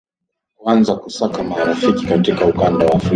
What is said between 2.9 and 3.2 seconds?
afrika